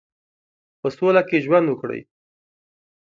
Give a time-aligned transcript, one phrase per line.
[0.79, 1.99] په سوله کې ژوند وکړي.